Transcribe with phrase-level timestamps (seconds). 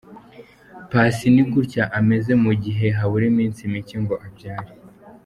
[0.91, 4.71] Passy ni gutya ameze mu gihe habura iminsi mike ngo abyare.